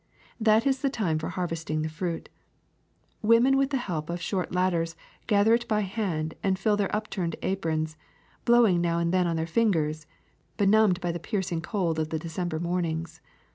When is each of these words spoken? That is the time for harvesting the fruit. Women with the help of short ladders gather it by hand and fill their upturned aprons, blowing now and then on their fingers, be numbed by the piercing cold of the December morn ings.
That 0.39 0.65
is 0.65 0.81
the 0.81 0.89
time 0.89 1.19
for 1.19 1.29
harvesting 1.29 1.83
the 1.83 1.87
fruit. 1.87 2.27
Women 3.21 3.55
with 3.55 3.69
the 3.69 3.77
help 3.77 4.09
of 4.09 4.19
short 4.19 4.51
ladders 4.51 4.95
gather 5.27 5.53
it 5.53 5.67
by 5.67 5.81
hand 5.81 6.33
and 6.41 6.57
fill 6.57 6.75
their 6.75 6.89
upturned 6.95 7.35
aprons, 7.43 7.97
blowing 8.43 8.81
now 8.81 8.97
and 8.97 9.13
then 9.13 9.27
on 9.27 9.35
their 9.35 9.45
fingers, 9.45 10.07
be 10.57 10.65
numbed 10.65 11.01
by 11.01 11.11
the 11.11 11.19
piercing 11.19 11.61
cold 11.61 11.99
of 11.99 12.09
the 12.09 12.17
December 12.17 12.59
morn 12.59 12.85
ings. 12.85 13.21